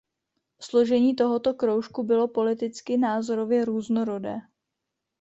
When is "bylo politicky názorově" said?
2.03-3.65